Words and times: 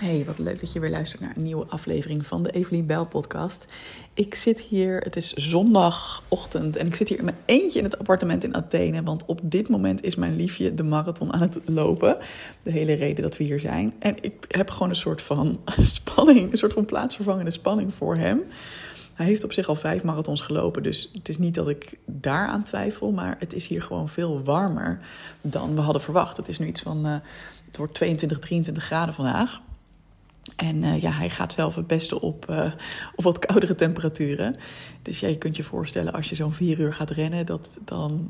Hey, 0.00 0.24
wat 0.24 0.38
leuk 0.38 0.60
dat 0.60 0.72
je 0.72 0.80
weer 0.80 0.90
luistert 0.90 1.20
naar 1.20 1.32
een 1.36 1.42
nieuwe 1.42 1.66
aflevering 1.66 2.26
van 2.26 2.42
de 2.42 2.50
Evelien 2.50 2.86
Bijl 2.86 3.06
podcast. 3.06 3.64
Ik 4.14 4.34
zit 4.34 4.60
hier, 4.60 5.00
het 5.00 5.16
is 5.16 5.32
zondagochtend 5.32 6.76
en 6.76 6.86
ik 6.86 6.94
zit 6.94 7.08
hier 7.08 7.18
in 7.18 7.24
mijn 7.24 7.36
eentje 7.44 7.78
in 7.78 7.84
het 7.84 7.98
appartement 7.98 8.44
in 8.44 8.54
Athene. 8.54 9.02
Want 9.02 9.24
op 9.26 9.40
dit 9.42 9.68
moment 9.68 10.02
is 10.02 10.14
mijn 10.14 10.36
liefje 10.36 10.74
de 10.74 10.82
marathon 10.82 11.32
aan 11.32 11.40
het 11.40 11.58
lopen. 11.64 12.16
De 12.62 12.70
hele 12.70 12.92
reden 12.92 13.22
dat 13.22 13.36
we 13.36 13.44
hier 13.44 13.60
zijn. 13.60 13.94
En 13.98 14.16
ik 14.20 14.44
heb 14.48 14.70
gewoon 14.70 14.88
een 14.88 14.94
soort 14.94 15.22
van 15.22 15.60
spanning, 15.80 16.52
een 16.52 16.58
soort 16.58 16.72
van 16.72 16.84
plaatsvervangende 16.84 17.50
spanning 17.50 17.94
voor 17.94 18.16
hem. 18.16 18.42
Hij 19.14 19.26
heeft 19.26 19.44
op 19.44 19.52
zich 19.52 19.68
al 19.68 19.74
vijf 19.74 20.02
marathons 20.02 20.40
gelopen, 20.40 20.82
dus 20.82 21.10
het 21.12 21.28
is 21.28 21.38
niet 21.38 21.54
dat 21.54 21.68
ik 21.68 21.98
daaraan 22.06 22.62
twijfel. 22.62 23.10
Maar 23.10 23.36
het 23.38 23.54
is 23.54 23.66
hier 23.66 23.82
gewoon 23.82 24.08
veel 24.08 24.42
warmer 24.42 25.00
dan 25.40 25.74
we 25.74 25.80
hadden 25.80 26.02
verwacht. 26.02 26.36
Het 26.36 26.48
is 26.48 26.58
nu 26.58 26.66
iets 26.66 26.82
van, 26.82 27.06
uh, 27.06 27.16
het 27.64 27.76
wordt 27.76 27.94
22, 27.94 28.38
23 28.38 28.84
graden 28.84 29.14
vandaag. 29.14 29.60
En 30.56 30.82
uh, 30.82 31.00
ja, 31.00 31.10
hij 31.10 31.30
gaat 31.30 31.52
zelf 31.52 31.74
het 31.74 31.86
beste 31.86 32.20
op, 32.20 32.50
uh, 32.50 32.72
op 33.14 33.24
wat 33.24 33.38
koudere 33.38 33.74
temperaturen. 33.74 34.56
Dus 35.02 35.20
ja, 35.20 35.28
je 35.28 35.38
kunt 35.38 35.56
je 35.56 35.62
voorstellen 35.62 36.12
als 36.12 36.28
je 36.28 36.34
zo'n 36.34 36.52
vier 36.52 36.80
uur 36.80 36.92
gaat 36.92 37.10
rennen, 37.10 37.46
dat 37.46 37.78
dan 37.84 38.28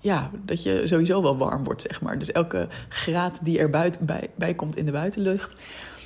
ja, 0.00 0.30
dat 0.44 0.62
je 0.62 0.82
sowieso 0.84 1.22
wel 1.22 1.36
warm 1.36 1.64
wordt, 1.64 1.82
zeg 1.82 2.00
maar. 2.00 2.18
Dus 2.18 2.32
elke 2.32 2.68
graad 2.88 3.38
die 3.42 3.58
er 3.58 3.70
buiten, 3.70 4.06
bij, 4.06 4.30
bij 4.34 4.54
komt 4.54 4.76
in 4.76 4.84
de 4.84 4.92
buitenlucht, 4.92 5.56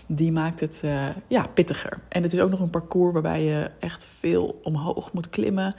die 0.06 0.32
maakt 0.32 0.60
het 0.60 0.80
uh, 0.84 1.06
ja, 1.28 1.46
pittiger. 1.46 2.00
En 2.08 2.22
het 2.22 2.32
is 2.32 2.40
ook 2.40 2.50
nog 2.50 2.60
een 2.60 2.70
parcours 2.70 3.12
waarbij 3.12 3.42
je 3.42 3.70
echt 3.78 4.04
veel 4.18 4.60
omhoog 4.62 5.12
moet 5.12 5.28
klimmen. 5.28 5.74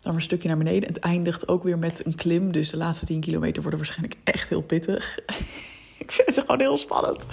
Dan 0.00 0.12
weer 0.12 0.14
een 0.14 0.22
stukje 0.22 0.48
naar 0.48 0.56
beneden. 0.56 0.88
Het 0.88 0.98
eindigt 0.98 1.48
ook 1.48 1.62
weer 1.62 1.78
met 1.78 2.06
een 2.06 2.14
klim. 2.14 2.52
Dus 2.52 2.70
de 2.70 2.76
laatste 2.76 3.06
10 3.06 3.20
kilometer 3.20 3.62
worden 3.62 3.80
waarschijnlijk 3.80 4.20
echt 4.24 4.48
heel 4.48 4.62
pittig. 4.62 5.18
ik 6.04 6.12
vind 6.12 6.34
het 6.34 6.40
gewoon 6.40 6.60
heel 6.60 6.76
spannend. 6.76 7.24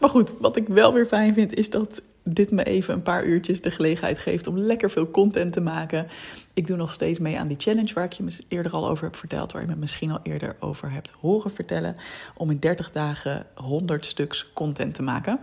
Maar 0.00 0.10
goed, 0.10 0.34
wat 0.38 0.56
ik 0.56 0.68
wel 0.68 0.92
weer 0.92 1.06
fijn 1.06 1.34
vind, 1.34 1.54
is 1.54 1.70
dat 1.70 2.00
dit 2.22 2.50
me 2.50 2.62
even 2.62 2.94
een 2.94 3.02
paar 3.02 3.24
uurtjes 3.24 3.60
de 3.60 3.70
gelegenheid 3.70 4.18
geeft 4.18 4.46
om 4.46 4.58
lekker 4.58 4.90
veel 4.90 5.10
content 5.10 5.52
te 5.52 5.60
maken. 5.60 6.08
Ik 6.54 6.66
doe 6.66 6.76
nog 6.76 6.92
steeds 6.92 7.18
mee 7.18 7.38
aan 7.38 7.48
die 7.48 7.56
challenge 7.60 7.94
waar 7.94 8.04
ik 8.04 8.12
je 8.12 8.44
eerder 8.48 8.72
al 8.72 8.88
over 8.88 9.04
heb 9.04 9.16
verteld, 9.16 9.52
waar 9.52 9.62
je 9.62 9.68
me 9.68 9.76
misschien 9.76 10.10
al 10.10 10.20
eerder 10.22 10.56
over 10.60 10.90
hebt 10.90 11.10
horen 11.20 11.50
vertellen. 11.50 11.96
Om 12.36 12.50
in 12.50 12.58
30 12.58 12.92
dagen 12.92 13.46
100 13.54 14.06
stuks 14.06 14.52
content 14.52 14.94
te 14.94 15.02
maken. 15.02 15.40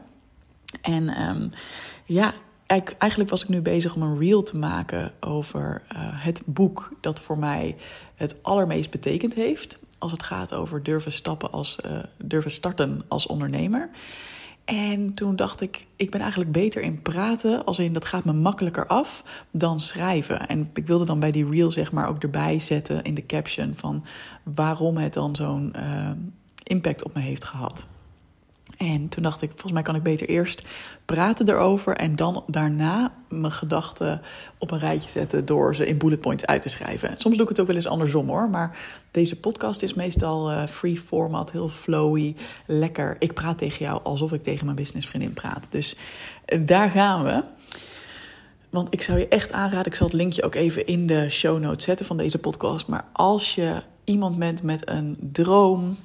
En 0.82 1.22
um, 1.22 1.52
ja, 2.06 2.34
eigenlijk 2.98 3.30
was 3.30 3.44
ik 3.44 3.50
nu 3.50 3.62
bezig 3.62 3.96
om 3.96 4.02
een 4.02 4.18
reel 4.18 4.44
te 4.44 4.58
maken 4.58 5.12
over 5.20 5.82
uh, 5.94 6.00
het 6.00 6.42
boek 6.46 6.92
dat 7.02 7.20
voor 7.20 7.38
mij 7.38 7.76
het 8.16 8.36
allermeest 8.42 8.92
betekend 8.92 9.34
heeft 9.34 9.78
als 9.98 10.12
het 10.12 10.24
gaat 10.24 10.54
over 10.54 10.84
durven, 10.84 11.12
stappen 11.12 11.52
als, 11.52 11.78
uh, 11.86 11.98
durven 12.18 12.52
starten 12.52 13.02
als 13.08 13.28
ondernemer. 13.28 13.90
En 14.66 15.14
toen 15.14 15.36
dacht 15.36 15.62
ik, 15.62 15.88
ik 15.96 16.12
ben 16.12 16.20
eigenlijk 16.22 16.52
beter 16.52 16.82
in 16.82 17.02
praten, 17.02 17.66
als 17.66 17.80
in 17.80 17.94
dat 17.94 18.06
gaat 18.06 18.26
me 18.26 18.34
makkelijker 18.34 18.88
af 18.88 19.24
dan 19.52 19.80
schrijven. 19.80 20.48
En 20.48 20.70
ik 20.74 20.88
wilde 20.88 21.06
dan 21.06 21.20
bij 21.20 21.32
die 21.32 21.50
reel 21.50 21.72
zeg 21.72 21.92
maar 21.92 22.08
ook 22.08 22.24
erbij 22.24 22.60
zetten 22.60 23.04
in 23.04 23.14
de 23.14 23.26
caption 23.26 23.76
van 23.76 24.06
waarom 24.44 24.98
het 24.98 25.14
dan 25.14 25.36
zo'n 25.36 25.74
uh, 25.76 26.10
impact 26.64 27.04
op 27.04 27.14
me 27.14 27.20
heeft 27.20 27.44
gehad. 27.44 27.88
En 28.78 29.10
toen 29.10 29.24
dacht 29.24 29.42
ik, 29.42 29.50
volgens 29.50 29.72
mij 29.72 29.82
kan 29.82 29.96
ik 29.96 30.04
beter 30.04 30.30
eerst 30.30 30.68
praten 31.06 31.50
erover 31.50 31.96
en 31.96 32.16
dan 32.16 32.44
daarna 32.48 33.14
mijn 33.30 33.52
gedachten 33.52 34.22
op 34.58 34.72
een 34.72 34.80
rijtje 34.80 35.10
zetten 35.10 35.46
door 35.46 35.76
ze 35.76 35.88
in 35.88 35.98
bullet 35.98 36.22
points 36.22 36.46
uit 36.46 36.62
te 36.62 36.70
schrijven. 36.70 37.14
Soms 37.18 37.36
doe 37.36 37.44
ik 37.44 37.50
het 37.50 37.60
ook 37.60 37.68
wel 37.68 37.76
eens 37.76 37.88
andersom 37.88 38.28
hoor, 38.28 38.50
maar 38.50 38.78
deze 39.12 39.40
podcast 39.40 39.82
is 39.82 39.94
meestal 39.94 40.52
uh, 40.52 40.66
free 40.66 40.98
format, 40.98 41.52
heel 41.52 41.70
flowy, 41.70 42.36
lekker. 42.66 43.16
Ik 43.20 43.34
praat 43.34 43.58
tegen 43.58 43.86
jou 43.86 44.00
alsof 44.04 44.34
ik 44.34 44.44
tegen 44.44 44.66
mijn 44.66 44.78
businessvriendin 44.78 45.34
praat. 45.34 45.68
Dus 45.70 45.98
uh, 46.48 46.60
daar 46.66 46.90
gaan 46.90 47.24
we. 47.24 47.44
Want 48.70 48.94
ik 48.94 49.02
zou 49.02 49.20
je 49.20 49.28
echt 49.28 49.52
aanraden, 49.52 49.86
ik 49.86 49.96
zal 49.96 50.08
het 50.08 50.16
linkje 50.16 50.44
ook 50.44 50.56
even 50.56 50.86
in 50.86 51.08
de 51.08 51.30
show 51.30 51.60
notes 51.60 51.86
zetten 51.86 52.06
van 52.06 52.18
deze 52.18 52.38
podcast. 52.38 52.88
Maar 52.88 53.06
als 53.14 53.56
je 53.56 53.82
iemand 54.04 54.40
bent 54.40 54.64
met 54.64 54.90
een 54.90 55.18
droom, 55.32 55.98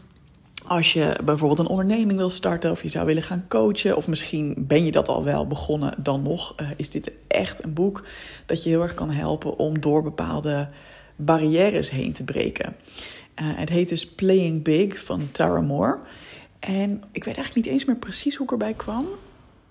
als 0.71 0.93
je 0.93 1.17
bijvoorbeeld 1.25 1.59
een 1.59 1.67
onderneming 1.67 2.19
wil 2.19 2.31
starten 2.31 2.71
of 2.71 2.83
je 2.83 2.89
zou 2.89 3.07
willen 3.07 3.23
gaan 3.23 3.45
coachen, 3.49 3.97
of 3.97 4.09
misschien 4.09 4.55
ben 4.59 4.85
je 4.85 4.91
dat 4.91 5.09
al 5.09 5.25
wel 5.25 5.47
begonnen, 5.47 5.95
dan 5.99 6.23
nog 6.23 6.55
uh, 6.61 6.69
is 6.77 6.91
dit 6.91 7.13
echt 7.27 7.65
een 7.65 7.73
boek 7.73 8.05
dat 8.47 8.63
je 8.63 8.69
heel 8.69 8.83
erg 8.83 8.95
kan 8.95 9.11
helpen 9.11 9.59
om 9.59 9.81
door 9.81 10.03
bepaalde 10.03 10.69
barrières 11.17 11.91
heen 11.91 12.13
te 12.13 12.25
breken. 12.25 12.77
Uh, 13.43 13.47
het 13.57 13.69
heet 13.69 13.89
dus 13.89 14.07
Playing 14.07 14.63
Big 14.63 15.05
van 15.05 15.29
Tara 15.33 15.61
Moore. 15.61 15.99
En 16.59 17.03
ik 17.13 17.25
weet 17.25 17.37
eigenlijk 17.37 17.67
niet 17.67 17.75
eens 17.75 17.85
meer 17.85 17.97
precies 17.97 18.37
hoe 18.37 18.47
ik 18.47 18.53
erbij 18.53 18.75
kwam. 18.75 19.07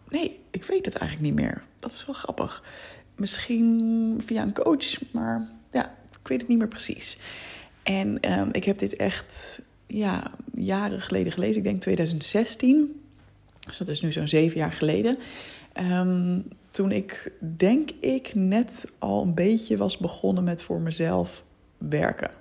Nee, 0.10 0.40
ik 0.52 0.64
weet 0.64 0.86
het 0.86 0.96
eigenlijk 0.96 1.32
niet 1.32 1.46
meer. 1.46 1.64
Dat 1.80 1.92
is 1.92 2.06
wel 2.06 2.16
grappig. 2.16 2.64
Misschien 3.16 4.22
via 4.26 4.42
een 4.42 4.54
coach, 4.54 5.12
maar 5.12 5.52
ja, 5.72 5.96
ik 6.22 6.28
weet 6.28 6.40
het 6.40 6.50
niet 6.50 6.58
meer 6.58 6.68
precies. 6.68 7.18
En 7.84 8.32
um, 8.40 8.50
ik 8.52 8.64
heb 8.64 8.78
dit 8.78 8.96
echt 8.96 9.62
ja, 9.90 10.32
jaren 10.54 11.02
geleden 11.02 11.32
gelezen. 11.32 11.58
Ik 11.58 11.64
denk 11.64 11.82
2016. 11.82 13.02
Dus 13.60 13.78
dat 13.78 13.90
is 13.90 14.02
nu 14.02 14.12
zo'n 14.12 14.28
zeven 14.28 14.58
jaar 14.58 14.72
geleden. 14.72 15.18
Um, 15.82 16.46
toen 16.72 16.92
ik, 16.92 17.32
denk 17.58 17.90
ik, 18.00 18.36
net 18.36 18.86
al 19.00 19.22
een 19.22 19.34
beetje 19.34 19.78
was 19.78 19.98
begonnen 19.98 20.44
met 20.44 20.64
voor 20.64 20.80
mezelf 20.80 21.44
werken. 21.78 22.32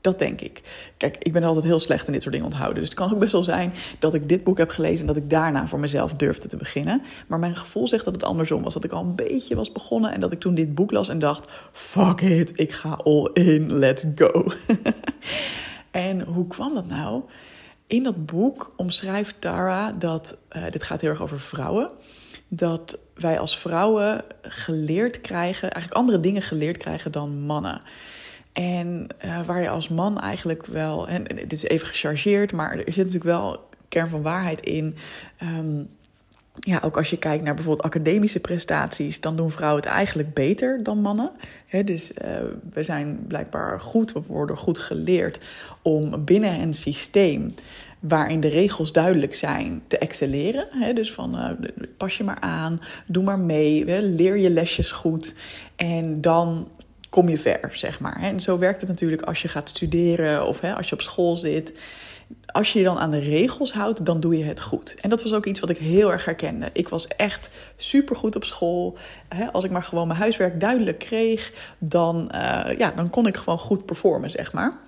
Dat 0.00 0.18
denk 0.18 0.40
ik. 0.40 0.62
Kijk, 0.96 1.16
ik 1.18 1.32
ben 1.32 1.42
altijd 1.42 1.64
heel 1.64 1.78
slecht 1.78 2.06
in 2.06 2.12
dit 2.12 2.22
soort 2.22 2.34
dingen 2.34 2.50
onthouden. 2.50 2.80
Dus 2.80 2.88
het 2.88 2.98
kan 2.98 3.12
ook 3.12 3.18
best 3.18 3.32
wel 3.32 3.42
zijn 3.42 3.72
dat 3.98 4.14
ik 4.14 4.28
dit 4.28 4.44
boek 4.44 4.58
heb 4.58 4.70
gelezen 4.70 5.00
en 5.00 5.06
dat 5.06 5.16
ik 5.16 5.30
daarna 5.30 5.68
voor 5.68 5.80
mezelf 5.80 6.14
durfde 6.14 6.48
te 6.48 6.56
beginnen. 6.56 7.02
Maar 7.28 7.38
mijn 7.38 7.56
gevoel 7.56 7.88
zegt 7.88 8.04
dat 8.04 8.14
het 8.14 8.24
andersom 8.24 8.62
was. 8.62 8.74
Dat 8.74 8.84
ik 8.84 8.92
al 8.92 9.04
een 9.04 9.14
beetje 9.14 9.54
was 9.54 9.72
begonnen 9.72 10.12
en 10.12 10.20
dat 10.20 10.32
ik 10.32 10.40
toen 10.40 10.54
dit 10.54 10.74
boek 10.74 10.90
las 10.90 11.08
en 11.08 11.18
dacht: 11.18 11.50
fuck 11.72 12.20
it, 12.20 12.52
ik 12.54 12.72
ga 12.72 12.90
all 13.04 13.30
in, 13.32 13.72
let's 13.72 14.04
go. 14.14 14.44
En 15.90 16.20
hoe 16.20 16.46
kwam 16.46 16.74
dat 16.74 16.86
nou? 16.86 17.22
In 17.86 18.02
dat 18.02 18.26
boek 18.26 18.72
omschrijft 18.76 19.34
Tara 19.38 19.92
dat, 19.92 20.36
uh, 20.52 20.62
dit 20.70 20.82
gaat 20.82 21.00
heel 21.00 21.10
erg 21.10 21.22
over 21.22 21.40
vrouwen, 21.40 21.90
dat 22.48 22.98
wij 23.14 23.38
als 23.38 23.58
vrouwen 23.58 24.24
geleerd 24.42 25.20
krijgen, 25.20 25.70
eigenlijk 25.70 26.02
andere 26.02 26.20
dingen 26.20 26.42
geleerd 26.42 26.76
krijgen 26.76 27.12
dan 27.12 27.40
mannen. 27.40 27.80
En 28.52 29.06
uh, 29.24 29.40
waar 29.44 29.60
je 29.60 29.68
als 29.68 29.88
man 29.88 30.20
eigenlijk 30.20 30.66
wel, 30.66 31.08
en 31.08 31.24
dit 31.24 31.52
is 31.52 31.62
even 31.62 31.86
gechargeerd, 31.86 32.52
maar 32.52 32.70
er 32.72 32.92
zit 32.92 32.96
natuurlijk 32.96 33.24
wel 33.24 33.68
kern 33.88 34.08
van 34.08 34.22
waarheid 34.22 34.60
in. 34.60 34.96
Um, 35.42 35.88
ja, 36.54 36.80
ook 36.84 36.96
als 36.96 37.10
je 37.10 37.18
kijkt 37.18 37.44
naar 37.44 37.54
bijvoorbeeld 37.54 37.86
academische 37.86 38.40
prestaties, 38.40 39.20
dan 39.20 39.36
doen 39.36 39.50
vrouwen 39.50 39.82
het 39.82 39.92
eigenlijk 39.92 40.34
beter 40.34 40.82
dan 40.82 41.00
mannen. 41.00 41.30
Dus 41.70 42.12
uh, 42.24 42.28
we 42.72 42.82
zijn 42.82 43.24
blijkbaar 43.28 43.80
goed, 43.80 44.12
we 44.12 44.20
worden 44.26 44.56
goed 44.56 44.78
geleerd 44.78 45.46
om 45.82 46.24
binnen 46.24 46.60
een 46.60 46.74
systeem 46.74 47.54
waarin 48.00 48.40
de 48.40 48.48
regels 48.48 48.92
duidelijk 48.92 49.34
zijn 49.34 49.82
te 49.86 49.98
excelleren. 49.98 50.94
Dus 50.94 51.12
van 51.12 51.34
uh, 51.34 51.70
pas 51.96 52.16
je 52.16 52.24
maar 52.24 52.40
aan, 52.40 52.80
doe 53.06 53.22
maar 53.22 53.38
mee, 53.38 54.02
leer 54.02 54.38
je 54.38 54.50
lesjes 54.50 54.92
goed 54.92 55.34
en 55.76 56.20
dan 56.20 56.68
kom 57.10 57.28
je 57.28 57.38
ver, 57.38 57.70
zeg 57.72 58.00
maar. 58.00 58.22
En 58.22 58.40
zo 58.40 58.58
werkt 58.58 58.80
het 58.80 58.90
natuurlijk 58.90 59.22
als 59.22 59.42
je 59.42 59.48
gaat 59.48 59.68
studeren 59.68 60.46
of 60.46 60.64
als 60.64 60.88
je 60.88 60.94
op 60.94 61.02
school 61.02 61.36
zit 61.36 61.72
als 62.46 62.72
je 62.72 62.78
je 62.78 62.84
dan 62.84 62.98
aan 62.98 63.10
de 63.10 63.18
regels 63.18 63.72
houdt, 63.72 64.04
dan 64.04 64.20
doe 64.20 64.38
je 64.38 64.44
het 64.44 64.60
goed. 64.60 64.94
En 65.00 65.10
dat 65.10 65.22
was 65.22 65.32
ook 65.32 65.46
iets 65.46 65.60
wat 65.60 65.70
ik 65.70 65.76
heel 65.76 66.12
erg 66.12 66.24
herkende. 66.24 66.70
Ik 66.72 66.88
was 66.88 67.08
echt 67.08 67.48
supergoed 67.76 68.36
op 68.36 68.44
school. 68.44 68.98
Als 69.52 69.64
ik 69.64 69.70
maar 69.70 69.82
gewoon 69.82 70.06
mijn 70.06 70.18
huiswerk 70.18 70.60
duidelijk 70.60 70.98
kreeg, 70.98 71.52
dan, 71.78 72.30
uh, 72.34 72.78
ja, 72.78 72.90
dan 72.90 73.10
kon 73.10 73.26
ik 73.26 73.36
gewoon 73.36 73.58
goed 73.58 73.84
performen, 73.86 74.30
zeg 74.30 74.52
maar. 74.52 74.78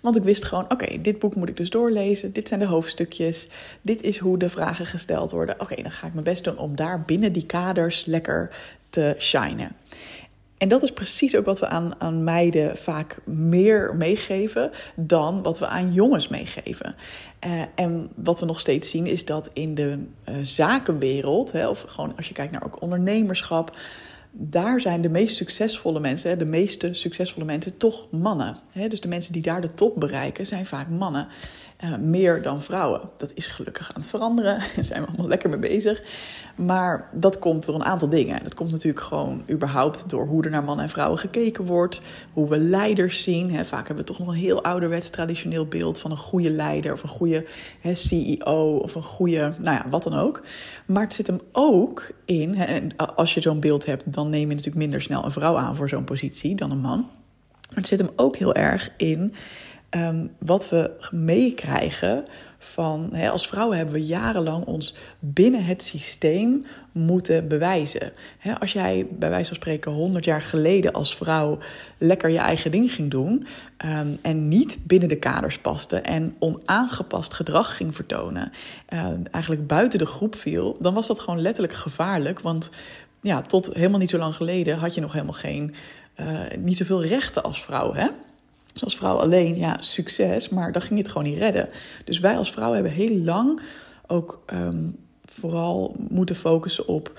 Want 0.00 0.16
ik 0.16 0.22
wist 0.22 0.44
gewoon, 0.44 0.70
oké, 0.70 1.00
dit 1.00 1.18
boek 1.18 1.34
moet 1.34 1.48
ik 1.48 1.56
dus 1.56 1.70
doorlezen. 1.70 2.32
Dit 2.32 2.48
zijn 2.48 2.60
de 2.60 2.66
hoofdstukjes. 2.66 3.48
Dit 3.82 4.02
is 4.02 4.18
hoe 4.18 4.38
de 4.38 4.48
vragen 4.48 4.86
gesteld 4.86 5.30
worden. 5.30 5.60
Oké, 5.60 5.82
dan 5.82 5.90
ga 5.90 6.06
ik 6.06 6.12
mijn 6.12 6.24
best 6.24 6.44
doen 6.44 6.58
om 6.58 6.76
daar 6.76 7.02
binnen 7.02 7.32
die 7.32 7.46
kaders 7.46 8.04
lekker 8.04 8.50
te 8.90 9.14
shinen. 9.18 9.76
En 10.58 10.68
dat 10.68 10.82
is 10.82 10.92
precies 10.92 11.36
ook 11.36 11.44
wat 11.44 11.58
we 11.58 11.68
aan, 11.68 11.94
aan 11.98 12.24
meiden 12.24 12.76
vaak 12.76 13.18
meer 13.24 13.94
meegeven 13.96 14.70
dan 14.94 15.42
wat 15.42 15.58
we 15.58 15.66
aan 15.66 15.92
jongens 15.92 16.28
meegeven. 16.28 16.94
Uh, 17.46 17.62
en 17.74 18.08
wat 18.14 18.40
we 18.40 18.46
nog 18.46 18.60
steeds 18.60 18.90
zien 18.90 19.06
is 19.06 19.24
dat 19.24 19.50
in 19.52 19.74
de 19.74 19.98
uh, 20.28 20.34
zakenwereld, 20.42 21.52
hè, 21.52 21.68
of 21.68 21.84
gewoon 21.88 22.12
als 22.16 22.28
je 22.28 22.34
kijkt 22.34 22.52
naar 22.52 22.64
ook 22.64 22.82
ondernemerschap, 22.82 23.76
daar 24.38 24.80
zijn 24.80 25.02
de 25.02 25.08
meest 25.08 25.36
succesvolle 25.36 26.00
mensen, 26.00 26.38
de 26.38 26.44
meeste 26.44 26.94
succesvolle 26.94 27.46
mensen, 27.46 27.76
toch 27.76 28.10
mannen. 28.10 28.58
Hè? 28.70 28.88
Dus 28.88 29.00
de 29.00 29.08
mensen 29.08 29.32
die 29.32 29.42
daar 29.42 29.60
de 29.60 29.74
top 29.74 30.00
bereiken, 30.00 30.46
zijn 30.46 30.66
vaak 30.66 30.88
mannen. 30.88 31.28
Uh, 31.84 31.96
meer 31.96 32.42
dan 32.42 32.62
vrouwen. 32.62 33.00
Dat 33.16 33.32
is 33.34 33.46
gelukkig 33.46 33.88
aan 33.88 34.00
het 34.00 34.10
veranderen, 34.10 34.58
daar 34.74 34.84
zijn 34.84 35.02
we 35.02 35.08
allemaal 35.08 35.28
lekker 35.28 35.50
mee 35.50 35.58
bezig. 35.58 36.02
Maar 36.56 37.08
dat 37.12 37.38
komt 37.38 37.66
door 37.66 37.74
een 37.74 37.84
aantal 37.84 38.08
dingen. 38.08 38.42
Dat 38.42 38.54
komt 38.54 38.70
natuurlijk 38.70 39.04
gewoon 39.04 39.42
überhaupt 39.50 40.08
door 40.08 40.26
hoe 40.26 40.44
er 40.44 40.50
naar 40.50 40.64
mannen 40.64 40.84
en 40.84 40.90
vrouwen 40.90 41.18
gekeken 41.18 41.64
wordt, 41.64 42.02
hoe 42.32 42.48
we 42.48 42.58
leiders 42.58 43.22
zien. 43.22 43.64
Vaak 43.64 43.86
hebben 43.86 44.04
we 44.04 44.10
toch 44.10 44.18
nog 44.18 44.28
een 44.28 44.34
heel 44.34 44.62
ouderwets 44.62 45.10
traditioneel 45.10 45.66
beeld 45.66 45.98
van 45.98 46.10
een 46.10 46.16
goede 46.16 46.50
leider 46.50 46.92
of 46.92 47.02
een 47.02 47.08
goede 47.08 47.46
CEO 47.92 48.76
of 48.76 48.94
een 48.94 49.02
goede, 49.02 49.54
nou 49.58 49.76
ja, 49.76 49.86
wat 49.90 50.02
dan 50.02 50.14
ook. 50.14 50.42
Maar 50.86 51.02
het 51.02 51.14
zit 51.14 51.26
hem 51.26 51.40
ook 51.52 52.10
in, 52.24 52.54
en 52.54 52.96
als 52.96 53.34
je 53.34 53.40
zo'n 53.40 53.60
beeld 53.60 53.86
hebt, 53.86 54.12
dan 54.12 54.28
neem 54.28 54.48
je 54.48 54.54
natuurlijk 54.54 54.76
minder 54.76 55.02
snel 55.02 55.24
een 55.24 55.30
vrouw 55.30 55.56
aan 55.56 55.76
voor 55.76 55.88
zo'n 55.88 56.04
positie 56.04 56.54
dan 56.54 56.70
een 56.70 56.80
man. 56.80 57.08
Maar 57.68 57.78
het 57.78 57.86
zit 57.86 57.98
hem 57.98 58.10
ook 58.16 58.36
heel 58.36 58.54
erg 58.54 58.90
in 58.96 59.34
um, 59.96 60.30
wat 60.38 60.68
we 60.68 60.90
meekrijgen 61.10 62.24
van, 62.58 63.08
hè, 63.12 63.30
als 63.30 63.48
vrouwen 63.48 63.76
hebben 63.76 63.94
we 63.94 64.04
jarenlang 64.04 64.64
ons 64.64 64.94
binnen 65.18 65.64
het 65.64 65.82
systeem 65.82 66.62
moeten 66.92 67.48
bewijzen. 67.48 68.12
Hè, 68.38 68.58
als 68.60 68.72
jij 68.72 69.06
bij 69.10 69.28
wijze 69.28 69.46
van 69.46 69.56
spreken 69.56 69.92
100 69.92 70.24
jaar 70.24 70.42
geleden 70.42 70.92
als 70.92 71.16
vrouw 71.16 71.58
lekker 71.98 72.30
je 72.30 72.38
eigen 72.38 72.70
ding 72.70 72.92
ging 72.92 73.10
doen 73.10 73.46
um, 73.84 74.18
en 74.22 74.48
niet 74.48 74.78
binnen 74.82 75.08
de 75.08 75.16
kaders 75.16 75.58
paste 75.58 75.96
en 75.96 76.36
onaangepast 76.38 77.34
gedrag 77.34 77.76
ging 77.76 77.94
vertonen, 77.94 78.52
uh, 78.88 79.06
eigenlijk 79.30 79.66
buiten 79.66 79.98
de 79.98 80.06
groep 80.06 80.34
viel, 80.34 80.76
dan 80.80 80.94
was 80.94 81.06
dat 81.06 81.20
gewoon 81.20 81.40
letterlijk 81.40 81.74
gevaarlijk. 81.74 82.40
Want 82.40 82.70
ja, 83.20 83.42
tot 83.42 83.74
helemaal 83.74 83.98
niet 83.98 84.10
zo 84.10 84.18
lang 84.18 84.34
geleden 84.34 84.78
had 84.78 84.94
je 84.94 85.00
nog 85.00 85.12
helemaal 85.12 85.32
geen, 85.32 85.74
uh, 86.20 86.26
niet 86.58 86.76
zoveel 86.76 87.04
rechten 87.04 87.42
als 87.42 87.62
vrouw. 87.62 87.94
Hè? 87.94 88.06
Dus 88.76 88.84
als 88.84 88.96
vrouw 88.96 89.16
alleen, 89.16 89.56
ja, 89.56 89.76
succes, 89.80 90.48
maar 90.48 90.72
dan 90.72 90.82
ging 90.82 90.94
je 90.94 91.02
het 91.02 91.12
gewoon 91.12 91.26
niet 91.26 91.38
redden. 91.38 91.68
Dus 92.04 92.18
wij 92.18 92.36
als 92.36 92.52
vrouw 92.52 92.72
hebben 92.72 92.92
heel 92.92 93.16
lang 93.16 93.60
ook 94.06 94.42
um, 94.52 94.96
vooral 95.24 95.96
moeten 96.08 96.36
focussen 96.36 96.88
op 96.88 97.18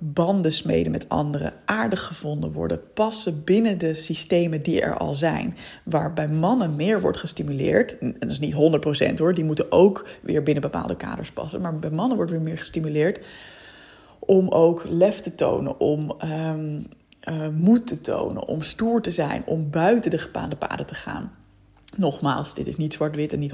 banden 0.00 0.52
smeden 0.52 0.92
met 0.92 1.08
anderen, 1.08 1.52
aardig 1.64 2.02
gevonden 2.02 2.52
worden, 2.52 2.80
passen 2.94 3.44
binnen 3.44 3.78
de 3.78 3.94
systemen 3.94 4.62
die 4.62 4.80
er 4.80 4.96
al 4.96 5.14
zijn. 5.14 5.56
Waar 5.84 6.12
bij 6.12 6.28
mannen 6.28 6.76
meer 6.76 7.00
wordt 7.00 7.18
gestimuleerd, 7.18 7.98
en 7.98 8.16
dat 8.18 8.30
is 8.30 8.40
niet 8.40 8.54
100% 8.54 9.14
hoor, 9.16 9.34
die 9.34 9.44
moeten 9.44 9.72
ook 9.72 10.08
weer 10.20 10.42
binnen 10.42 10.62
bepaalde 10.62 10.96
kaders 10.96 11.32
passen, 11.32 11.60
maar 11.60 11.78
bij 11.78 11.90
mannen 11.90 12.16
wordt 12.16 12.32
weer 12.32 12.42
meer 12.42 12.58
gestimuleerd 12.58 13.20
om 14.18 14.48
ook 14.48 14.84
lef 14.88 15.20
te 15.20 15.34
tonen, 15.34 15.80
om 15.80 16.16
um, 16.24 16.86
uh, 17.28 17.48
moed 17.48 17.86
te 17.86 18.00
tonen, 18.00 18.46
om 18.46 18.62
stoer 18.62 19.02
te 19.02 19.10
zijn, 19.10 19.42
om 19.46 19.70
buiten 19.70 20.10
de 20.10 20.18
gebaande 20.18 20.56
paden 20.56 20.86
te 20.86 20.94
gaan. 20.94 21.32
Nogmaals, 21.96 22.54
dit 22.54 22.66
is 22.66 22.76
niet 22.76 22.92
zwart-wit 22.92 23.32
en 23.32 23.38
niet 23.38 23.52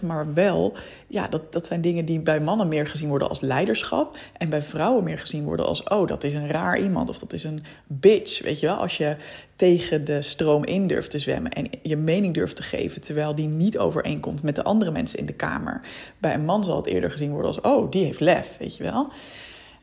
100%, 0.00 0.02
maar 0.02 0.34
wel, 0.34 0.76
ja, 1.06 1.28
dat, 1.28 1.52
dat 1.52 1.66
zijn 1.66 1.80
dingen 1.80 2.04
die 2.04 2.20
bij 2.20 2.40
mannen 2.40 2.68
meer 2.68 2.86
gezien 2.86 3.08
worden 3.08 3.28
als 3.28 3.40
leiderschap 3.40 4.16
en 4.38 4.48
bij 4.48 4.62
vrouwen 4.62 5.04
meer 5.04 5.18
gezien 5.18 5.44
worden 5.44 5.66
als, 5.66 5.82
oh, 5.82 6.06
dat 6.06 6.24
is 6.24 6.34
een 6.34 6.48
raar 6.48 6.78
iemand 6.78 7.08
of 7.08 7.18
dat 7.18 7.32
is 7.32 7.44
een 7.44 7.64
bitch, 7.86 8.42
weet 8.42 8.60
je 8.60 8.66
wel. 8.66 8.76
Als 8.76 8.96
je 8.96 9.16
tegen 9.56 10.04
de 10.04 10.22
stroom 10.22 10.64
in 10.64 10.86
durft 10.86 11.10
te 11.10 11.18
zwemmen 11.18 11.50
en 11.50 11.70
je 11.82 11.96
mening 11.96 12.34
durft 12.34 12.56
te 12.56 12.62
geven, 12.62 13.00
terwijl 13.00 13.34
die 13.34 13.48
niet 13.48 13.78
overeenkomt 13.78 14.42
met 14.42 14.56
de 14.56 14.64
andere 14.64 14.90
mensen 14.90 15.18
in 15.18 15.26
de 15.26 15.32
kamer. 15.32 15.80
Bij 16.18 16.34
een 16.34 16.44
man 16.44 16.64
zal 16.64 16.76
het 16.76 16.86
eerder 16.86 17.10
gezien 17.10 17.30
worden 17.30 17.48
als, 17.48 17.60
oh, 17.60 17.90
die 17.90 18.04
heeft 18.04 18.20
lef, 18.20 18.56
weet 18.58 18.76
je 18.76 18.82
wel. 18.82 19.08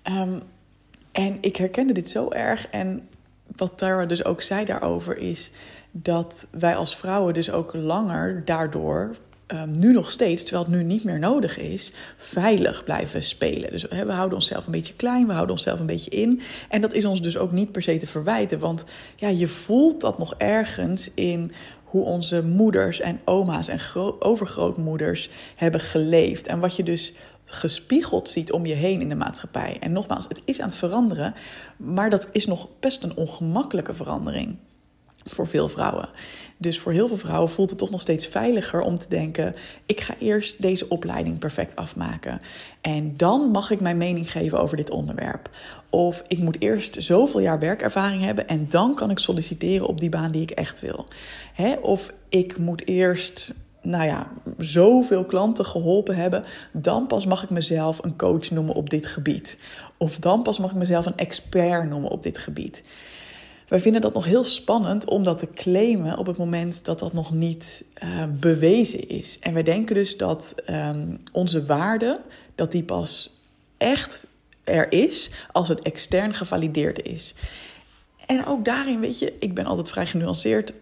Um, 0.03 0.41
en 1.11 1.37
ik 1.41 1.55
herkende 1.55 1.93
dit 1.93 2.09
zo 2.09 2.31
erg. 2.31 2.67
En 2.67 3.07
wat 3.55 3.77
Tara 3.77 4.05
dus 4.05 4.25
ook 4.25 4.41
zei 4.41 4.65
daarover 4.65 5.17
is 5.17 5.51
dat 5.91 6.47
wij 6.51 6.75
als 6.75 6.95
vrouwen 6.95 7.33
dus 7.33 7.51
ook 7.51 7.73
langer 7.73 8.41
daardoor, 8.45 9.15
um, 9.47 9.77
nu 9.77 9.93
nog 9.93 10.11
steeds, 10.11 10.43
terwijl 10.43 10.63
het 10.65 10.73
nu 10.73 10.83
niet 10.83 11.03
meer 11.03 11.19
nodig 11.19 11.57
is, 11.57 11.93
veilig 12.17 12.83
blijven 12.83 13.23
spelen. 13.23 13.71
Dus 13.71 13.83
we 13.83 14.11
houden 14.11 14.37
onszelf 14.37 14.65
een 14.65 14.71
beetje 14.71 14.95
klein, 14.95 15.27
we 15.27 15.33
houden 15.33 15.55
onszelf 15.55 15.79
een 15.79 15.85
beetje 15.85 16.11
in. 16.11 16.41
En 16.69 16.81
dat 16.81 16.93
is 16.93 17.05
ons 17.05 17.21
dus 17.21 17.37
ook 17.37 17.51
niet 17.51 17.71
per 17.71 17.83
se 17.83 17.97
te 17.97 18.07
verwijten, 18.07 18.59
want 18.59 18.83
ja, 19.15 19.27
je 19.27 19.47
voelt 19.47 20.01
dat 20.01 20.17
nog 20.17 20.35
ergens 20.37 21.11
in 21.13 21.51
hoe 21.83 22.03
onze 22.03 22.43
moeders 22.43 22.99
en 22.99 23.19
oma's 23.25 23.67
en 23.67 23.79
overgrootmoeders 24.19 25.29
hebben 25.55 25.79
geleefd. 25.79 26.47
En 26.47 26.59
wat 26.59 26.75
je 26.75 26.83
dus 26.83 27.13
gespiegeld 27.45 28.29
ziet 28.29 28.51
om 28.51 28.65
je 28.65 28.73
heen 28.73 29.01
in 29.01 29.09
de 29.09 29.15
maatschappij. 29.15 29.77
En 29.79 29.91
nogmaals, 29.91 30.27
het 30.27 30.41
is 30.45 30.59
aan 30.59 30.67
het 30.67 30.77
veranderen, 30.77 31.33
maar 31.77 32.09
dat 32.09 32.29
is 32.31 32.45
nog 32.45 32.67
best 32.79 33.03
een 33.03 33.15
ongemakkelijke 33.15 33.93
verandering 33.93 34.57
voor 35.23 35.47
veel 35.47 35.69
vrouwen. 35.69 36.09
Dus 36.57 36.79
voor 36.79 36.91
heel 36.91 37.07
veel 37.07 37.17
vrouwen 37.17 37.49
voelt 37.49 37.69
het 37.69 37.79
toch 37.79 37.89
nog 37.89 38.01
steeds 38.01 38.27
veiliger 38.27 38.81
om 38.81 38.99
te 38.99 39.05
denken: 39.09 39.53
ik 39.85 40.01
ga 40.01 40.15
eerst 40.19 40.61
deze 40.61 40.89
opleiding 40.89 41.39
perfect 41.39 41.75
afmaken. 41.75 42.39
En 42.81 43.17
dan 43.17 43.51
mag 43.51 43.71
ik 43.71 43.79
mijn 43.79 43.97
mening 43.97 44.31
geven 44.31 44.59
over 44.59 44.77
dit 44.77 44.89
onderwerp. 44.89 45.49
Of 45.89 46.23
ik 46.27 46.39
moet 46.39 46.61
eerst 46.61 47.03
zoveel 47.03 47.39
jaar 47.39 47.59
werkervaring 47.59 48.23
hebben 48.23 48.47
en 48.47 48.67
dan 48.69 48.95
kan 48.95 49.09
ik 49.09 49.19
solliciteren 49.19 49.87
op 49.87 49.99
die 49.99 50.09
baan 50.09 50.31
die 50.31 50.41
ik 50.41 50.51
echt 50.51 50.79
wil. 50.79 51.05
Of 51.81 52.13
ik 52.29 52.57
moet 52.57 52.87
eerst 52.87 53.55
nou 53.81 54.03
ja, 54.03 54.31
zoveel 54.57 55.25
klanten 55.25 55.65
geholpen 55.65 56.15
hebben, 56.15 56.43
dan 56.71 57.07
pas 57.07 57.25
mag 57.25 57.43
ik 57.43 57.49
mezelf 57.49 58.03
een 58.03 58.17
coach 58.17 58.51
noemen 58.51 58.75
op 58.75 58.89
dit 58.89 59.05
gebied. 59.05 59.57
Of 59.97 60.19
dan 60.19 60.43
pas 60.43 60.59
mag 60.59 60.71
ik 60.71 60.77
mezelf 60.77 61.05
een 61.05 61.17
expert 61.17 61.89
noemen 61.89 62.09
op 62.09 62.23
dit 62.23 62.37
gebied. 62.37 62.83
Wij 63.67 63.79
vinden 63.79 64.01
dat 64.01 64.13
nog 64.13 64.25
heel 64.25 64.43
spannend 64.43 65.05
om 65.05 65.23
dat 65.23 65.37
te 65.37 65.47
claimen 65.53 66.17
op 66.17 66.25
het 66.25 66.37
moment 66.37 66.85
dat 66.85 66.99
dat 66.99 67.13
nog 67.13 67.33
niet 67.33 67.83
uh, 68.03 68.09
bewezen 68.39 69.09
is. 69.09 69.39
En 69.39 69.53
wij 69.53 69.63
denken 69.63 69.95
dus 69.95 70.17
dat 70.17 70.55
um, 70.69 71.23
onze 71.31 71.65
waarde, 71.65 72.19
dat 72.55 72.71
die 72.71 72.83
pas 72.83 73.39
echt 73.77 74.25
er 74.63 74.91
is 74.91 75.31
als 75.51 75.67
het 75.67 75.81
extern 75.81 76.33
gevalideerd 76.33 77.03
is. 77.03 77.35
En 78.25 78.45
ook 78.45 78.65
daarin, 78.65 78.99
weet 78.99 79.19
je, 79.19 79.33
ik 79.39 79.53
ben 79.53 79.65
altijd 79.65 79.89
vrij 79.89 80.05
genuanceerd 80.05 80.73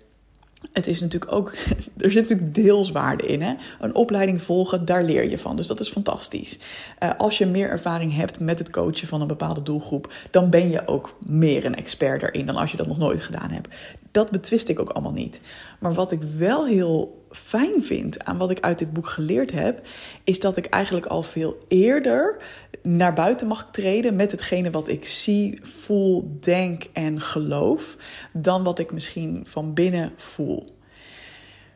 het 0.73 0.88
is 0.88 1.01
natuurlijk 1.01 1.31
ook, 1.31 1.53
er 1.97 2.11
zit 2.11 2.29
natuurlijk 2.29 2.56
deelswaarde 2.56 3.25
in. 3.25 3.41
Hè? 3.41 3.53
Een 3.79 3.95
opleiding 3.95 4.41
volgen, 4.41 4.85
daar 4.85 5.03
leer 5.03 5.29
je 5.29 5.38
van. 5.38 5.56
Dus 5.56 5.67
dat 5.67 5.79
is 5.79 5.89
fantastisch. 5.89 6.59
Uh, 7.03 7.09
als 7.17 7.38
je 7.38 7.45
meer 7.45 7.69
ervaring 7.69 8.15
hebt 8.15 8.39
met 8.39 8.59
het 8.59 8.69
coachen 8.69 9.07
van 9.07 9.21
een 9.21 9.27
bepaalde 9.27 9.63
doelgroep, 9.63 10.13
dan 10.31 10.50
ben 10.50 10.69
je 10.69 10.88
ook 10.88 11.17
meer 11.25 11.65
een 11.65 11.75
expert 11.75 12.21
daarin 12.21 12.45
dan 12.45 12.56
als 12.56 12.71
je 12.71 12.77
dat 12.77 12.88
nog 12.88 12.97
nooit 12.97 13.21
gedaan 13.21 13.51
hebt. 13.51 13.67
Dat 14.11 14.31
betwist 14.31 14.69
ik 14.69 14.79
ook 14.79 14.89
allemaal 14.89 15.11
niet. 15.11 15.41
Maar 15.79 15.94
wat 15.94 16.11
ik 16.11 16.21
wel 16.23 16.65
heel 16.65 17.25
fijn 17.31 17.83
vind 17.83 18.23
aan 18.23 18.38
wat 18.38 18.51
ik 18.51 18.59
uit 18.59 18.79
dit 18.79 18.94
boek 18.94 19.07
geleerd 19.07 19.51
heb, 19.51 19.81
is 20.23 20.39
dat 20.39 20.57
ik 20.57 20.65
eigenlijk 20.65 21.06
al 21.06 21.23
veel 21.23 21.57
eerder 21.67 22.41
naar 22.83 23.13
buiten 23.13 23.47
mag 23.47 23.69
treden 23.71 24.15
met 24.15 24.31
hetgene 24.31 24.71
wat 24.71 24.87
ik 24.87 25.07
zie, 25.07 25.59
voel, 25.61 26.37
denk 26.41 26.83
en 26.93 27.21
geloof, 27.21 27.97
dan 28.33 28.63
wat 28.63 28.79
ik 28.79 28.91
misschien 28.91 29.41
van 29.43 29.73
binnen 29.73 30.13
voel. 30.17 30.77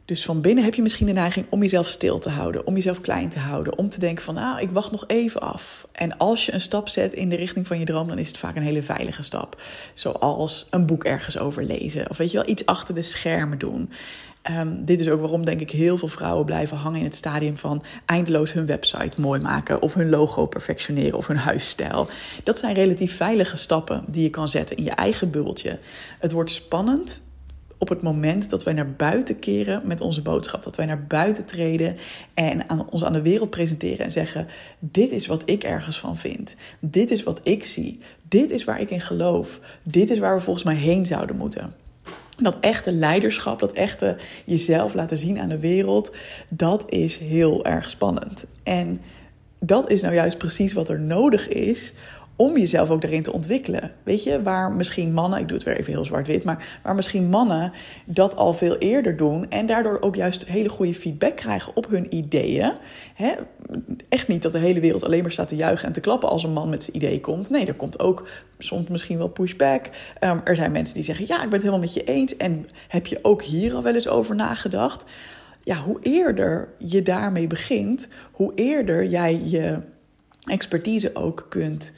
Dus 0.05 0.25
van 0.25 0.41
binnen 0.41 0.63
heb 0.63 0.73
je 0.73 0.81
misschien 0.81 1.07
de 1.07 1.13
neiging 1.13 1.45
om 1.49 1.61
jezelf 1.61 1.87
stil 1.87 2.19
te 2.19 2.29
houden, 2.29 2.67
om 2.67 2.75
jezelf 2.75 3.01
klein 3.01 3.29
te 3.29 3.39
houden, 3.39 3.77
om 3.77 3.89
te 3.89 3.99
denken 3.99 4.23
van, 4.23 4.37
ah, 4.37 4.61
ik 4.61 4.69
wacht 4.69 4.91
nog 4.91 5.03
even 5.07 5.41
af. 5.41 5.85
En 5.91 6.17
als 6.17 6.45
je 6.45 6.53
een 6.53 6.61
stap 6.61 6.89
zet 6.89 7.13
in 7.13 7.29
de 7.29 7.35
richting 7.35 7.67
van 7.67 7.79
je 7.79 7.85
droom, 7.85 8.07
dan 8.07 8.17
is 8.17 8.27
het 8.27 8.37
vaak 8.37 8.55
een 8.55 8.63
hele 8.63 8.83
veilige 8.83 9.23
stap. 9.23 9.61
Zoals 9.93 10.67
een 10.69 10.85
boek 10.85 11.03
ergens 11.03 11.37
over 11.37 11.63
lezen, 11.63 12.09
of 12.09 12.17
weet 12.17 12.31
je 12.31 12.37
wel, 12.37 12.49
iets 12.49 12.65
achter 12.65 12.95
de 12.95 13.01
schermen 13.01 13.57
doen. 13.57 13.89
Um, 14.51 14.85
dit 14.85 14.99
is 14.99 15.09
ook 15.09 15.19
waarom, 15.19 15.45
denk 15.45 15.59
ik, 15.59 15.71
heel 15.71 15.97
veel 15.97 16.07
vrouwen 16.07 16.45
blijven 16.45 16.77
hangen 16.77 16.99
in 16.99 17.05
het 17.05 17.15
stadium 17.15 17.57
van 17.57 17.83
eindeloos 18.05 18.53
hun 18.53 18.65
website 18.65 19.21
mooi 19.21 19.41
maken, 19.41 19.81
of 19.81 19.93
hun 19.93 20.09
logo 20.09 20.45
perfectioneren, 20.45 21.17
of 21.17 21.27
hun 21.27 21.37
huisstijl. 21.37 22.07
Dat 22.43 22.57
zijn 22.57 22.73
relatief 22.75 23.15
veilige 23.15 23.57
stappen 23.57 24.03
die 24.07 24.23
je 24.23 24.29
kan 24.29 24.49
zetten 24.49 24.77
in 24.77 24.83
je 24.83 24.91
eigen 24.91 25.31
bubbeltje. 25.31 25.79
Het 26.19 26.31
wordt 26.31 26.51
spannend 26.51 27.21
op 27.77 27.89
het 27.89 28.01
moment 28.01 28.49
dat 28.49 28.63
wij 28.63 28.73
naar 28.73 28.91
buiten 28.91 29.39
keren 29.39 29.81
met 29.85 30.01
onze 30.01 30.21
boodschap. 30.21 30.63
Dat 30.63 30.75
wij 30.75 30.85
naar 30.85 31.03
buiten 31.03 31.45
treden 31.45 31.95
en 32.33 32.69
aan, 32.69 32.89
ons 32.89 33.03
aan 33.03 33.13
de 33.13 33.21
wereld 33.21 33.49
presenteren 33.49 34.05
en 34.05 34.11
zeggen: 34.11 34.47
Dit 34.79 35.11
is 35.11 35.27
wat 35.27 35.41
ik 35.45 35.63
ergens 35.63 35.99
van 35.99 36.17
vind. 36.17 36.55
Dit 36.79 37.11
is 37.11 37.23
wat 37.23 37.39
ik 37.43 37.63
zie. 37.63 37.99
Dit 38.27 38.51
is 38.51 38.63
waar 38.63 38.81
ik 38.81 38.89
in 38.89 39.01
geloof. 39.01 39.59
Dit 39.83 40.09
is 40.09 40.19
waar 40.19 40.35
we 40.35 40.41
volgens 40.41 40.65
mij 40.65 40.75
heen 40.75 41.05
zouden 41.05 41.35
moeten. 41.35 41.82
Dat 42.37 42.59
echte 42.59 42.91
leiderschap, 42.91 43.59
dat 43.59 43.73
echte 43.73 44.17
jezelf 44.45 44.93
laten 44.93 45.17
zien 45.17 45.39
aan 45.39 45.49
de 45.49 45.59
wereld, 45.59 46.11
dat 46.49 46.85
is 46.87 47.17
heel 47.17 47.65
erg 47.65 47.89
spannend. 47.89 48.45
En 48.63 49.01
dat 49.59 49.89
is 49.89 50.01
nou 50.01 50.13
juist 50.13 50.37
precies 50.37 50.73
wat 50.73 50.89
er 50.89 50.99
nodig 50.99 51.47
is 51.47 51.93
om 52.35 52.57
jezelf 52.57 52.89
ook 52.89 53.01
daarin 53.01 53.23
te 53.23 53.33
ontwikkelen. 53.33 53.91
Weet 54.03 54.23
je, 54.23 54.41
waar 54.41 54.71
misschien 54.71 55.13
mannen, 55.13 55.39
ik 55.39 55.47
doe 55.47 55.57
het 55.57 55.65
weer 55.65 55.77
even 55.77 55.93
heel 55.93 56.05
zwart-wit, 56.05 56.43
maar 56.43 56.79
waar 56.83 56.95
misschien 56.95 57.29
mannen 57.29 57.71
dat 58.05 58.35
al 58.35 58.53
veel 58.53 58.77
eerder 58.77 59.17
doen 59.17 59.49
en 59.49 59.65
daardoor 59.65 60.01
ook 60.01 60.15
juist 60.15 60.45
hele 60.45 60.69
goede 60.69 60.93
feedback 60.93 61.35
krijgen 61.35 61.75
op 61.75 61.87
hun 61.89 62.15
ideeën. 62.15 62.73
Echt 64.09 64.27
niet 64.27 64.41
dat 64.41 64.51
de 64.51 64.57
hele 64.57 64.79
wereld 64.79 65.03
alleen 65.03 65.21
maar 65.21 65.31
staat 65.31 65.47
te 65.47 65.55
juichen 65.55 65.87
en 65.87 65.93
te 65.93 65.99
klappen 65.99 66.29
als 66.29 66.43
een 66.43 66.53
man 66.53 66.69
met 66.69 66.83
zijn 66.83 66.95
idee 66.95 67.19
komt. 67.19 67.49
Nee, 67.49 67.65
er 67.65 67.73
komt 67.73 67.99
ook 67.99 68.27
soms 68.57 68.87
misschien 68.87 69.17
wel 69.17 69.29
pushback. 69.29 69.89
Um, 70.19 70.41
er 70.43 70.55
zijn 70.55 70.71
mensen 70.71 70.95
die 70.95 71.03
zeggen: 71.03 71.25
Ja, 71.27 71.35
ik 71.35 71.49
ben 71.49 71.51
het 71.51 71.61
helemaal 71.61 71.79
met 71.79 71.93
je 71.93 72.03
eens. 72.03 72.37
En 72.37 72.65
heb 72.87 73.05
je 73.05 73.19
ook 73.21 73.41
hier 73.41 73.75
al 73.75 73.83
wel 73.83 73.95
eens 73.95 74.07
over 74.07 74.35
nagedacht? 74.35 75.03
ja, 75.63 75.81
hoe 75.81 75.99
eerder 76.01 76.69
je 76.77 77.01
daarmee 77.01 77.47
begint, 77.47 78.07
hoe 78.31 78.51
eerder 78.55 79.05
jij 79.05 79.41
je 79.45 79.79
expertise 80.43 81.15
ook 81.15 81.45
kunt 81.49 81.93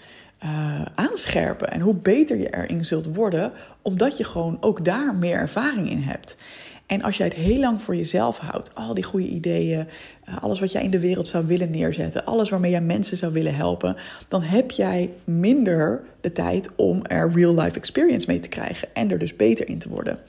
uh, 0.46 0.82
aanscherpen. 0.96 1.72
En 1.72 1.80
hoe 1.82 1.96
beter 1.96 2.38
je 2.38 2.56
erin 2.56 2.86
zult 2.86 3.16
worden, 3.16 3.52
omdat 3.82 4.18
je 4.18 4.24
gewoon 4.24 4.58
ook 4.60 4.86
daar 4.86 5.16
meer 5.16 5.36
ervaring 5.36 5.90
in 5.90 6.02
hebt. 6.02 6.36
En 6.86 7.02
als 7.02 7.18
jij 7.18 7.26
het 7.26 7.36
heel 7.36 7.60
lang 7.60 7.82
voor 7.82 7.96
jezelf 7.96 8.38
houdt, 8.38 8.76
al 8.76 8.94
die 8.94 9.04
goede 9.04 9.28
ideeën, 9.28 9.88
eh, 10.24 10.44
alles 10.44 10.60
wat 10.60 10.72
jij 10.72 10.84
in 10.84 10.90
de 10.90 11.00
wereld 11.00 11.28
zou 11.28 11.48
willen 11.48 11.72
neerzetten, 11.72 12.26
alles 12.26 12.50
waarmee 12.50 12.72
jij 12.72 12.82
mensen 12.82 13.18
zou 13.18 13.34
willen 13.34 13.56
helpen, 13.56 13.96
dan 14.28 14.42
heb 14.42 14.72
jij 14.72 15.10
minder 15.24 16.04
de 16.22 16.32
tijd 16.32 16.70
om 16.76 17.06
er 17.06 17.32
real 17.32 17.56
life 17.56 17.78
experience 17.78 18.28
mee 18.28 18.40
te 18.40 18.50
krijgen 18.50 18.88
en 18.94 19.12
er 19.12 19.20
dus 19.20 19.36
beter 19.36 19.68
in 19.68 19.80
te 19.80 19.90
worden. 19.90 20.20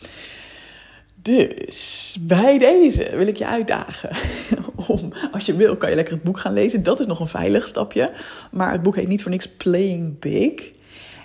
Dus 1.26 2.16
bij 2.20 2.58
deze 2.58 3.10
wil 3.16 3.26
ik 3.26 3.36
je 3.36 3.46
uitdagen 3.46 4.10
om, 4.88 5.12
als 5.32 5.46
je 5.46 5.56
wil, 5.56 5.76
kan 5.76 5.90
je 5.90 5.96
lekker 5.96 6.14
het 6.14 6.22
boek 6.22 6.38
gaan 6.38 6.52
lezen. 6.52 6.82
Dat 6.82 7.00
is 7.00 7.06
nog 7.06 7.20
een 7.20 7.28
veilig 7.28 7.66
stapje. 7.68 8.12
Maar 8.50 8.72
het 8.72 8.82
boek 8.82 8.96
heet 8.96 9.08
niet 9.08 9.22
voor 9.22 9.30
niks 9.30 9.48
Playing 9.48 10.18
Big. 10.18 10.70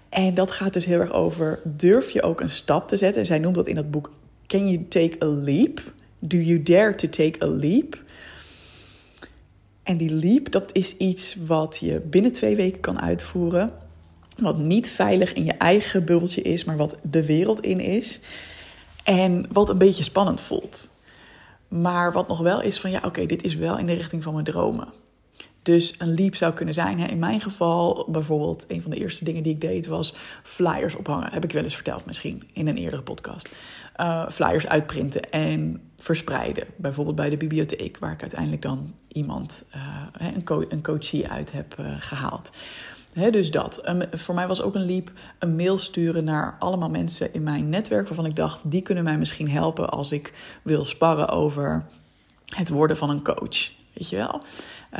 En 0.09 0.33
dat 0.33 0.51
gaat 0.51 0.73
dus 0.73 0.85
heel 0.85 0.99
erg 0.99 1.11
over: 1.11 1.59
durf 1.63 2.09
je 2.09 2.21
ook 2.21 2.41
een 2.41 2.49
stap 2.49 2.87
te 2.87 2.97
zetten? 2.97 3.21
En 3.21 3.27
zij 3.27 3.39
noemt 3.39 3.55
dat 3.55 3.67
in 3.67 3.75
dat 3.75 3.91
boek: 3.91 4.11
Can 4.47 4.69
you 4.69 4.85
take 4.87 5.23
a 5.23 5.27
leap? 5.27 5.81
Do 6.19 6.37
you 6.37 6.63
dare 6.63 6.95
to 6.95 7.09
take 7.09 7.43
a 7.43 7.47
leap? 7.47 8.03
En 9.83 9.97
die 9.97 10.11
leap, 10.11 10.51
dat 10.51 10.69
is 10.73 10.97
iets 10.97 11.35
wat 11.45 11.77
je 11.79 11.99
binnen 11.99 12.31
twee 12.31 12.55
weken 12.55 12.79
kan 12.79 13.01
uitvoeren. 13.01 13.71
Wat 14.37 14.57
niet 14.57 14.89
veilig 14.89 15.33
in 15.33 15.43
je 15.43 15.53
eigen 15.53 16.05
bubbeltje 16.05 16.41
is, 16.41 16.63
maar 16.63 16.77
wat 16.77 16.97
de 17.01 17.25
wereld 17.25 17.59
in 17.59 17.79
is. 17.79 18.19
En 19.03 19.45
wat 19.51 19.69
een 19.69 19.77
beetje 19.77 20.03
spannend 20.03 20.41
voelt. 20.41 20.89
Maar 21.67 22.11
wat 22.11 22.27
nog 22.27 22.39
wel 22.39 22.61
is 22.61 22.79
van 22.79 22.91
ja, 22.91 23.01
oké, 23.05 23.25
dit 23.25 23.43
is 23.43 23.55
wel 23.55 23.77
in 23.77 23.85
de 23.85 23.93
richting 23.93 24.23
van 24.23 24.33
mijn 24.33 24.45
dromen. 24.45 24.87
Dus 25.61 25.95
een 25.97 26.13
leap 26.13 26.35
zou 26.35 26.53
kunnen 26.53 26.73
zijn. 26.73 26.99
In 26.99 27.19
mijn 27.19 27.41
geval, 27.41 28.05
bijvoorbeeld, 28.09 28.65
een 28.67 28.81
van 28.81 28.91
de 28.91 28.97
eerste 28.97 29.23
dingen 29.23 29.43
die 29.43 29.53
ik 29.53 29.61
deed 29.61 29.87
was 29.87 30.15
flyers 30.43 30.95
ophangen. 30.95 31.31
Heb 31.31 31.43
ik 31.43 31.51
wel 31.51 31.63
eens 31.63 31.75
verteld, 31.75 32.05
misschien 32.05 32.43
in 32.53 32.67
een 32.67 32.77
eerdere 32.77 33.01
podcast. 33.01 33.49
Uh, 33.97 34.29
flyers 34.29 34.67
uitprinten 34.67 35.29
en 35.29 35.81
verspreiden. 35.97 36.67
Bijvoorbeeld 36.75 37.15
bij 37.15 37.29
de 37.29 37.37
bibliotheek, 37.37 37.97
waar 37.97 38.11
ik 38.11 38.21
uiteindelijk 38.21 38.61
dan 38.61 38.93
iemand, 39.07 39.63
uh, 39.75 39.83
een, 40.11 40.43
een 40.69 40.83
coachie 40.83 41.27
uit 41.27 41.51
heb 41.51 41.75
uh, 41.79 41.95
gehaald 41.99 42.49
dus 43.13 43.51
dat. 43.51 43.93
voor 44.11 44.35
mij 44.35 44.47
was 44.47 44.61
ook 44.61 44.75
een 44.75 44.85
leap 44.85 45.11
een 45.39 45.55
mail 45.55 45.77
sturen 45.77 46.23
naar 46.23 46.55
allemaal 46.59 46.89
mensen 46.89 47.33
in 47.33 47.43
mijn 47.43 47.69
netwerk 47.69 48.07
waarvan 48.07 48.25
ik 48.25 48.35
dacht, 48.35 48.59
die 48.63 48.81
kunnen 48.81 49.03
mij 49.03 49.17
misschien 49.17 49.49
helpen 49.49 49.89
als 49.89 50.11
ik 50.11 50.33
wil 50.61 50.85
sparren 50.85 51.29
over 51.29 51.85
het 52.55 52.69
worden 52.69 52.97
van 52.97 53.09
een 53.09 53.23
coach. 53.23 53.71
Weet 53.93 54.09
je 54.09 54.15
wel? 54.15 54.41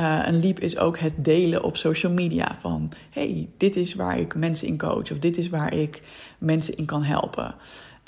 Uh, 0.00 0.22
een 0.26 0.40
leap 0.40 0.60
is 0.60 0.78
ook 0.78 0.98
het 0.98 1.24
delen 1.24 1.62
op 1.62 1.76
social 1.76 2.12
media 2.12 2.56
van, 2.60 2.90
hey, 3.10 3.48
dit 3.56 3.76
is 3.76 3.94
waar 3.94 4.18
ik 4.18 4.34
mensen 4.34 4.66
in 4.66 4.78
coach 4.78 5.10
of 5.10 5.18
dit 5.18 5.36
is 5.36 5.48
waar 5.48 5.74
ik 5.74 6.00
mensen 6.38 6.76
in 6.76 6.84
kan 6.84 7.02
helpen. 7.02 7.54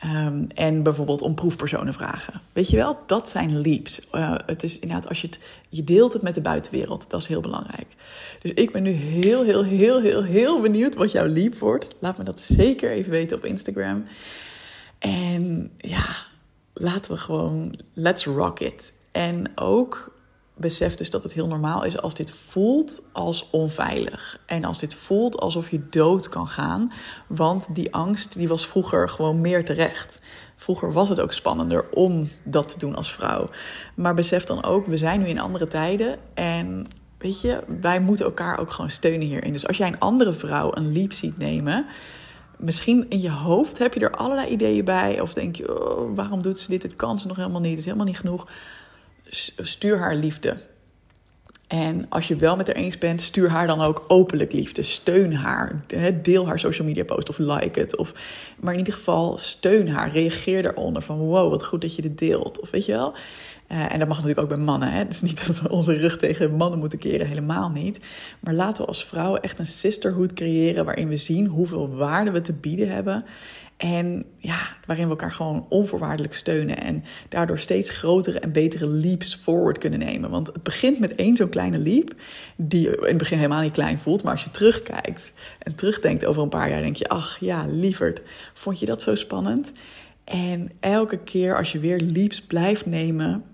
Um, 0.05 0.47
en 0.55 0.83
bijvoorbeeld 0.83 1.23
om 1.23 1.35
proefpersonen 1.35 1.95
vragen. 1.95 2.41
Weet 2.53 2.71
je 2.71 2.77
wel, 2.77 2.99
dat 3.07 3.29
zijn 3.29 3.61
leaps. 3.61 4.01
Uh, 4.13 4.35
het 4.47 4.63
is 4.63 4.79
inderdaad, 4.79 5.09
als 5.09 5.21
je 5.21 5.27
het, 5.27 5.39
je 5.69 5.85
deelt 5.85 6.13
het 6.13 6.23
met 6.23 6.35
de 6.35 6.41
buitenwereld, 6.41 7.11
dat 7.11 7.21
is 7.21 7.27
heel 7.27 7.41
belangrijk. 7.41 7.87
Dus 8.43 8.53
ik 8.53 8.73
ben 8.73 8.83
nu 8.83 8.91
heel, 8.91 9.45
heel, 9.45 9.65
heel, 9.65 10.01
heel, 10.01 10.23
heel 10.23 10.61
benieuwd 10.61 10.95
wat 10.95 11.13
jouw 11.13 11.27
leap 11.27 11.55
wordt. 11.55 11.95
Laat 11.99 12.19
me 12.19 12.25
dat 12.25 12.41
zeker 12.41 12.91
even 12.91 13.11
weten 13.11 13.37
op 13.37 13.45
Instagram. 13.45 14.05
En 14.99 15.71
ja, 15.79 16.05
laten 16.73 17.13
we 17.13 17.19
gewoon, 17.19 17.79
let's 17.93 18.25
rock 18.25 18.61
it. 18.61 18.93
En 19.13 19.53
ook 19.55 20.14
besef 20.57 20.95
dus 20.95 21.11
dat 21.11 21.23
het 21.23 21.33
heel 21.33 21.47
normaal 21.47 21.85
is 21.85 22.01
als 22.01 22.15
dit 22.15 22.31
voelt 22.31 23.03
als 23.13 23.49
onveilig. 23.51 24.41
En 24.47 24.65
als 24.65 24.79
dit 24.79 24.95
voelt 24.95 25.41
alsof 25.41 25.71
je 25.71 25.89
dood 25.91 26.29
kan 26.29 26.47
gaan. 26.47 26.93
Want 27.27 27.67
die 27.75 27.95
angst 27.95 28.35
die 28.35 28.49
was 28.49 28.67
vroeger 28.67 29.09
gewoon 29.09 29.41
meer 29.41 29.65
terecht. 29.65 30.21
Vroeger 30.57 30.93
was 30.93 31.09
het 31.09 31.21
ook 31.21 31.33
spannender 31.33 31.91
om 31.91 32.29
dat 32.43 32.69
te 32.69 32.79
doen 32.79 32.95
als 32.95 33.13
vrouw. 33.13 33.47
Maar 33.95 34.15
besef 34.15 34.45
dan 34.45 34.65
ook, 34.65 34.87
we 34.87 34.97
zijn 34.97 35.21
nu 35.21 35.27
in 35.27 35.41
andere 35.41 35.67
tijden. 35.67 36.19
En 36.35 36.87
weet 37.19 37.41
je, 37.41 37.63
wij 37.81 38.01
moeten 38.01 38.25
elkaar 38.25 38.59
ook 38.59 38.71
gewoon 38.71 38.91
steunen 38.91 39.27
hierin. 39.27 39.53
Dus 39.53 39.67
als 39.67 39.77
jij 39.77 39.87
een 39.87 40.01
andere 40.01 40.33
vrouw 40.33 40.71
een 40.75 40.93
leap 40.93 41.13
ziet 41.13 41.39
nemen 41.39 41.87
misschien 42.59 43.07
in 43.09 43.21
je 43.21 43.31
hoofd 43.31 43.79
heb 43.79 43.95
je 43.95 44.01
er 44.01 44.17
allerlei 44.17 44.49
ideeën 44.49 44.85
bij. 44.85 45.21
Of 45.21 45.33
denk 45.33 45.57
je, 45.57 45.81
oh, 45.81 46.17
waarom 46.17 46.43
doet 46.43 46.61
ze 46.61 46.71
dit? 46.71 46.83
Het 46.83 46.97
kan 46.97 47.21
ze 47.21 47.27
nog 47.27 47.37
helemaal 47.37 47.61
niet. 47.61 47.71
Het 47.71 47.79
is 47.79 47.85
helemaal 47.85 48.07
niet 48.07 48.19
genoeg 48.19 48.47
stuur 49.57 49.99
haar 49.99 50.15
liefde. 50.15 50.57
En 51.67 52.07
als 52.09 52.29
je 52.29 52.37
wel 52.37 52.57
met 52.57 52.67
haar 52.67 52.77
eens 52.77 52.99
bent, 52.99 53.21
stuur 53.21 53.51
haar 53.51 53.67
dan 53.67 53.81
ook 53.81 54.05
openlijk 54.09 54.53
liefde. 54.53 54.83
Steun 54.83 55.35
haar. 55.35 55.85
Deel 56.23 56.47
haar 56.47 56.59
social 56.59 56.87
media 56.87 57.05
post 57.05 57.29
of 57.29 57.39
like 57.39 57.81
het. 57.81 57.97
Of, 57.97 58.15
maar 58.61 58.73
in 58.73 58.79
ieder 58.79 58.95
geval 58.95 59.39
steun 59.39 59.89
haar. 59.89 60.13
Reageer 60.13 60.65
eronder 60.65 61.03
van 61.03 61.19
wow, 61.19 61.51
wat 61.51 61.65
goed 61.65 61.81
dat 61.81 61.95
je 61.95 62.03
dit 62.03 62.19
deelt. 62.19 62.61
Of 62.61 62.71
weet 62.71 62.87
je 62.87 62.93
wel. 62.93 63.15
Uh, 63.69 63.93
en 63.93 63.99
dat 63.99 64.09
mag 64.09 64.17
natuurlijk 64.17 64.41
ook 64.41 64.57
bij 64.57 64.65
mannen. 64.65 64.91
Hè? 64.91 65.05
Is 65.09 65.23
niet 65.23 65.47
dat 65.47 65.61
we 65.61 65.71
onze 65.71 65.97
rug 65.97 66.19
tegen 66.19 66.57
mannen 66.57 66.79
moeten 66.79 66.99
keren, 66.99 67.27
helemaal 67.27 67.69
niet. 67.69 68.01
Maar 68.41 68.55
laten 68.55 68.83
we 68.83 68.89
als 68.89 69.05
vrouwen 69.05 69.43
echt 69.43 69.59
een 69.59 69.67
sisterhood 69.67 70.33
creëren 70.33 70.85
waarin 70.85 71.09
we 71.09 71.17
zien 71.17 71.47
hoeveel 71.47 71.95
waarde 71.95 72.31
we 72.31 72.41
te 72.41 72.53
bieden 72.53 72.89
hebben. 72.89 73.25
En 73.77 74.25
ja, 74.39 74.77
waarin 74.87 75.05
we 75.05 75.11
elkaar 75.11 75.33
gewoon 75.33 75.67
onvoorwaardelijk 75.69 76.35
steunen 76.35 76.81
en 76.81 77.05
daardoor 77.29 77.59
steeds 77.59 77.91
grotere 77.91 78.39
en 78.39 78.53
betere 78.53 78.87
leaps 78.87 79.35
forward 79.35 79.79
kunnen 79.79 79.99
nemen. 79.99 80.31
Want 80.31 80.47
het 80.47 80.63
begint 80.63 80.99
met 80.99 81.15
één 81.15 81.37
zo'n 81.37 81.49
kleine 81.49 81.79
leap, 81.79 82.15
die 82.57 82.89
in 82.89 83.07
het 83.07 83.19
begin 83.19 83.37
helemaal 83.37 83.63
niet 83.63 83.73
klein 83.73 83.99
voelt. 83.99 84.23
Maar 84.23 84.33
als 84.33 84.45
je 84.45 84.51
terugkijkt 84.51 85.33
en 85.59 85.75
terugdenkt 85.75 86.25
over 86.25 86.43
een 86.43 86.49
paar 86.49 86.71
jaar, 86.71 86.83
denk 86.83 86.97
je: 86.97 87.09
ach 87.09 87.41
ja, 87.41 87.67
lieverd, 87.67 88.21
vond 88.55 88.79
je 88.79 88.87
dat 88.87 89.03
zo 89.03 89.15
spannend? 89.15 89.73
En 90.25 90.71
elke 90.81 91.19
keer 91.19 91.57
als 91.57 91.73
je 91.73 91.79
weer 91.79 92.01
leaps 92.01 92.43
blijft 92.43 92.87
nemen, 92.87 93.45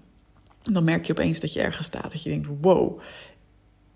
dan 0.62 0.84
merk 0.84 1.06
je 1.06 1.12
opeens 1.12 1.40
dat 1.40 1.52
je 1.52 1.60
ergens 1.60 1.86
staat. 1.86 2.10
Dat 2.12 2.22
je 2.22 2.28
denkt: 2.28 2.48
wow, 2.60 3.00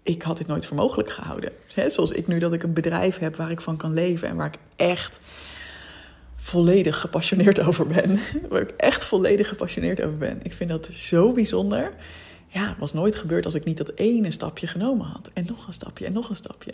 ik 0.02 0.23
had 0.23 0.38
dit 0.38 0.47
nooit 0.47 0.66
voor 0.66 0.76
mogelijk 0.76 1.11
gehouden. 1.11 1.52
Zoals 1.87 2.11
ik 2.11 2.26
nu 2.26 2.38
dat 2.38 2.52
ik 2.52 2.62
een 2.62 2.73
bedrijf 2.73 3.19
heb 3.19 3.37
waar 3.37 3.50
ik 3.50 3.61
van 3.61 3.76
kan 3.76 3.93
leven 3.93 4.28
en 4.28 4.37
waar 4.37 4.47
ik 4.47 4.59
echt 4.76 5.19
volledig 6.45 7.01
gepassioneerd 7.01 7.61
over 7.67 7.87
ben. 7.87 8.19
Waar 8.49 8.61
ik 8.61 8.71
echt 8.71 9.05
volledig 9.05 9.49
gepassioneerd 9.49 10.03
over 10.03 10.19
ben. 10.19 10.41
Ik 10.43 10.53
vind 10.53 10.71
dat 10.71 10.89
zo 10.93 11.33
bijzonder. 11.33 11.93
Ja, 12.49 12.69
het 12.69 12.79
was 12.79 12.93
nooit 12.93 13.17
gebeurd 13.17 13.45
als 13.45 13.55
ik 13.55 13.65
niet 13.65 13.77
dat 13.77 13.93
ene 13.95 14.31
stapje 14.31 14.67
genomen 14.67 15.07
had. 15.07 15.31
En 15.33 15.45
nog 15.49 15.67
een 15.67 15.73
stapje 15.73 16.07
en 16.07 16.13
nog 16.13 16.29
een 16.29 16.37
stapje. 16.37 16.73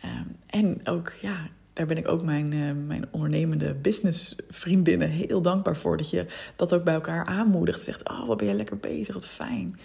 Ehm, 0.00 0.26
en 0.46 0.80
ook, 0.84 1.12
ja, 1.20 1.48
daar 1.72 1.86
ben 1.86 1.96
ik 1.96 2.08
ook 2.08 2.22
mijn, 2.22 2.52
uh, 2.52 2.72
mijn 2.86 3.06
ondernemende 3.10 3.74
businessvriendinnen 3.74 5.08
heel 5.08 5.42
dankbaar 5.42 5.76
voor. 5.76 5.96
Dat 5.96 6.10
je 6.10 6.26
dat 6.56 6.74
ook 6.74 6.84
bij 6.84 6.94
elkaar 6.94 7.24
aanmoedigt. 7.24 7.82
Zegt, 7.82 8.08
oh, 8.08 8.26
wat 8.26 8.36
ben 8.36 8.46
je 8.46 8.54
lekker 8.54 8.76
bezig, 8.76 9.14
wat 9.14 9.26
fijn. 9.26 9.78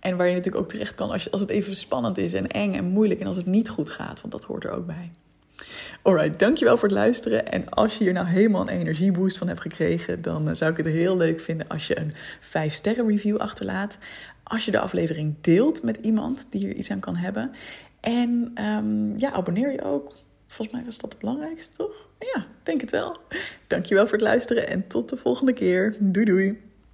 En 0.00 0.16
waar 0.16 0.28
je 0.28 0.34
natuurlijk 0.34 0.64
ook 0.64 0.70
terecht 0.70 0.94
kan 0.94 1.10
als, 1.10 1.30
als 1.30 1.40
het 1.40 1.50
even 1.50 1.74
spannend 1.74 2.18
is 2.18 2.32
en 2.32 2.48
eng 2.48 2.74
en 2.74 2.84
moeilijk. 2.84 3.20
En 3.20 3.26
als 3.26 3.36
het 3.36 3.46
niet 3.46 3.68
goed 3.68 3.90
gaat, 3.90 4.20
want 4.20 4.32
dat 4.32 4.44
hoort 4.44 4.64
er 4.64 4.70
ook 4.70 4.86
bij. 4.86 5.04
Alright, 6.02 6.38
dankjewel 6.38 6.76
voor 6.76 6.88
het 6.88 6.96
luisteren. 6.96 7.52
En 7.52 7.68
als 7.68 7.98
je 7.98 8.04
hier 8.04 8.12
nou 8.12 8.26
helemaal 8.26 8.60
een 8.60 8.78
energieboost 8.78 9.38
van 9.38 9.48
hebt 9.48 9.60
gekregen, 9.60 10.22
dan 10.22 10.48
eh, 10.48 10.54
zou 10.54 10.70
ik 10.70 10.76
het 10.76 10.86
heel 10.86 11.16
leuk 11.16 11.40
vinden 11.40 11.68
als 11.68 11.86
je 11.86 11.98
een 11.98 12.12
5 12.40 12.72
sterren 12.72 13.08
review 13.08 13.36
achterlaat. 13.36 13.98
Als 14.42 14.64
je 14.64 14.70
de 14.70 14.78
aflevering 14.78 15.34
deelt 15.40 15.82
met 15.82 15.96
iemand 15.96 16.46
die 16.50 16.66
hier 16.66 16.74
iets 16.74 16.90
aan 16.90 17.00
kan 17.00 17.16
hebben. 17.16 17.50
En 18.00 18.52
um, 18.64 19.18
ja, 19.18 19.32
abonneer 19.32 19.72
je 19.72 19.84
ook. 19.84 20.14
Volgens 20.46 20.76
mij 20.76 20.84
was 20.84 20.98
dat 20.98 21.12
het 21.12 21.20
belangrijkste, 21.20 21.76
toch? 21.76 22.08
Ja, 22.18 22.46
denk 22.62 22.80
het 22.80 22.90
wel. 22.90 23.16
Dankjewel 23.66 24.04
voor 24.04 24.18
het 24.18 24.26
luisteren 24.26 24.68
en 24.68 24.86
tot 24.86 25.08
de 25.08 25.16
volgende 25.16 25.52
keer. 25.52 25.96
Doei 25.98 26.24
doei. 26.24 26.71